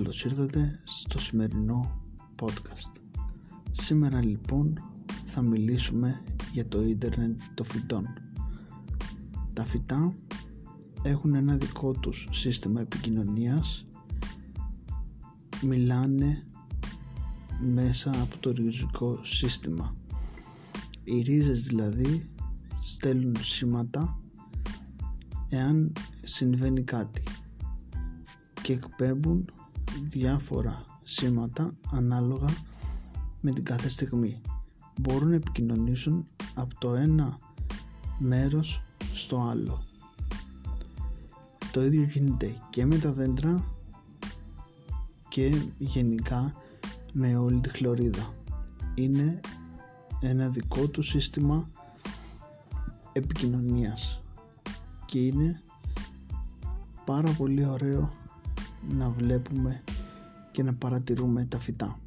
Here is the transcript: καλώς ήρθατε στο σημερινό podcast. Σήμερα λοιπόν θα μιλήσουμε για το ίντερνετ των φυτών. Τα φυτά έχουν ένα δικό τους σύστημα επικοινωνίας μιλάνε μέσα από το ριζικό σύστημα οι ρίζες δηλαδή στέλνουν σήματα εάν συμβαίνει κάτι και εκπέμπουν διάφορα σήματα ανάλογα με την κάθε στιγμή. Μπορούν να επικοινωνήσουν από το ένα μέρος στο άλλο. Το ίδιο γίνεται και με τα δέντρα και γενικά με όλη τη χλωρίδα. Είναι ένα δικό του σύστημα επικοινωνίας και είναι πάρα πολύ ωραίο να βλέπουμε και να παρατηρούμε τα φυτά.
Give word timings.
καλώς 0.00 0.24
ήρθατε 0.24 0.80
στο 0.84 1.18
σημερινό 1.18 2.00
podcast. 2.40 3.00
Σήμερα 3.70 4.24
λοιπόν 4.24 4.82
θα 5.24 5.42
μιλήσουμε 5.42 6.22
για 6.52 6.68
το 6.68 6.82
ίντερνετ 6.82 7.40
των 7.54 7.66
φυτών. 7.66 8.06
Τα 9.52 9.64
φυτά 9.64 10.14
έχουν 11.02 11.34
ένα 11.34 11.56
δικό 11.56 11.92
τους 11.92 12.28
σύστημα 12.30 12.80
επικοινωνίας 12.80 13.86
μιλάνε 15.62 16.44
μέσα 17.60 18.10
από 18.10 18.38
το 18.38 18.50
ριζικό 18.50 19.24
σύστημα 19.24 19.94
οι 21.04 21.20
ρίζες 21.20 21.62
δηλαδή 21.62 22.30
στέλνουν 22.78 23.36
σήματα 23.44 24.20
εάν 25.48 25.92
συμβαίνει 26.22 26.82
κάτι 26.82 27.22
και 28.62 28.72
εκπέμπουν 28.72 29.44
διάφορα 30.06 30.84
σήματα 31.02 31.74
ανάλογα 31.92 32.48
με 33.40 33.50
την 33.50 33.64
κάθε 33.64 33.88
στιγμή. 33.88 34.40
Μπορούν 35.00 35.28
να 35.28 35.34
επικοινωνήσουν 35.34 36.24
από 36.54 36.74
το 36.78 36.94
ένα 36.94 37.38
μέρος 38.18 38.82
στο 39.12 39.40
άλλο. 39.40 39.82
Το 41.72 41.84
ίδιο 41.84 42.02
γίνεται 42.02 42.54
και 42.70 42.86
με 42.86 42.98
τα 42.98 43.12
δέντρα 43.12 43.64
και 45.28 45.62
γενικά 45.78 46.54
με 47.12 47.36
όλη 47.36 47.60
τη 47.60 47.68
χλωρίδα. 47.68 48.34
Είναι 48.94 49.40
ένα 50.20 50.48
δικό 50.48 50.86
του 50.86 51.02
σύστημα 51.02 51.64
επικοινωνίας 53.12 54.22
και 55.06 55.18
είναι 55.26 55.62
πάρα 57.04 57.30
πολύ 57.30 57.64
ωραίο 57.66 58.10
να 58.88 59.08
βλέπουμε 59.08 59.82
και 60.52 60.62
να 60.62 60.74
παρατηρούμε 60.74 61.44
τα 61.44 61.58
φυτά. 61.58 61.98